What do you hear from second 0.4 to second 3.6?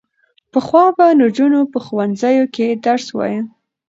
پخوا به نجونو په ښوونځیو کې درس وايه.